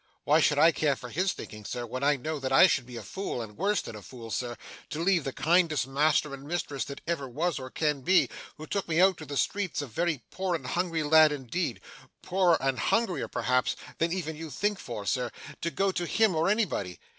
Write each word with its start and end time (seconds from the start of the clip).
why 0.23 0.39
should 0.41 0.57
I 0.57 0.71
care 0.71 0.95
for 0.95 1.09
his 1.09 1.31
thinking, 1.31 1.63
sir, 1.63 1.85
when 1.85 2.03
I 2.03 2.15
know 2.15 2.39
that 2.39 2.51
I 2.51 2.65
should 2.65 2.87
be 2.87 2.97
a 2.97 3.03
fool, 3.03 3.39
and 3.39 3.55
worse 3.55 3.83
than 3.83 3.95
a 3.95 4.01
fool, 4.01 4.31
sir, 4.31 4.57
to 4.89 4.99
leave 4.99 5.23
the 5.25 5.31
kindest 5.31 5.85
master 5.85 6.33
and 6.33 6.43
mistress 6.47 6.83
that 6.85 7.01
ever 7.05 7.29
was 7.29 7.59
or 7.59 7.69
can 7.69 8.01
be, 8.01 8.27
who 8.57 8.65
took 8.65 8.87
me 8.87 8.99
out 8.99 9.21
of 9.21 9.27
the 9.27 9.37
streets 9.37 9.79
a 9.79 9.85
very 9.85 10.23
poor 10.31 10.55
and 10.55 10.65
hungry 10.65 11.03
lad 11.03 11.31
indeed 11.31 11.81
poorer 12.23 12.57
and 12.59 12.79
hungrier 12.79 13.27
perhaps 13.27 13.75
than 13.99 14.11
even 14.11 14.35
you 14.35 14.49
think 14.49 14.79
for, 14.79 15.05
sir 15.05 15.29
to 15.61 15.69
go 15.69 15.91
to 15.91 16.07
him 16.07 16.33
or 16.35 16.49
anybody? 16.49 16.99